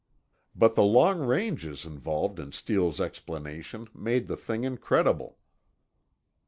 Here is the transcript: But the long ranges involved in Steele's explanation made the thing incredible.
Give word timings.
But 0.55 0.73
the 0.73 0.81
long 0.83 1.19
ranges 1.19 1.85
involved 1.85 2.39
in 2.39 2.53
Steele's 2.53 2.99
explanation 2.99 3.87
made 3.93 4.25
the 4.25 4.35
thing 4.35 4.63
incredible. 4.63 5.37